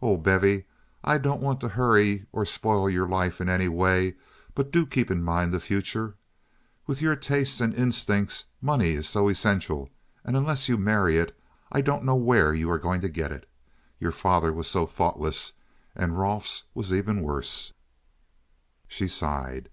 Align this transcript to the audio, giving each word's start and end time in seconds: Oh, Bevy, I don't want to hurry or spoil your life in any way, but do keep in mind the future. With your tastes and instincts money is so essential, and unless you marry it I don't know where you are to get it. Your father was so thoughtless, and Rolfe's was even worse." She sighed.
Oh, 0.00 0.16
Bevy, 0.16 0.64
I 1.04 1.18
don't 1.18 1.42
want 1.42 1.60
to 1.60 1.68
hurry 1.68 2.24
or 2.32 2.46
spoil 2.46 2.88
your 2.88 3.06
life 3.06 3.38
in 3.38 3.50
any 3.50 3.68
way, 3.68 4.14
but 4.54 4.70
do 4.70 4.86
keep 4.86 5.10
in 5.10 5.22
mind 5.22 5.52
the 5.52 5.60
future. 5.60 6.14
With 6.86 7.02
your 7.02 7.14
tastes 7.14 7.60
and 7.60 7.74
instincts 7.74 8.46
money 8.62 8.92
is 8.92 9.06
so 9.06 9.28
essential, 9.28 9.90
and 10.24 10.38
unless 10.38 10.70
you 10.70 10.78
marry 10.78 11.18
it 11.18 11.38
I 11.70 11.82
don't 11.82 12.04
know 12.06 12.16
where 12.16 12.54
you 12.54 12.70
are 12.70 12.78
to 12.78 13.08
get 13.10 13.30
it. 13.30 13.46
Your 14.00 14.10
father 14.10 14.54
was 14.54 14.68
so 14.68 14.86
thoughtless, 14.86 15.52
and 15.94 16.18
Rolfe's 16.18 16.62
was 16.72 16.90
even 16.90 17.20
worse." 17.20 17.74
She 18.88 19.06
sighed. 19.06 19.68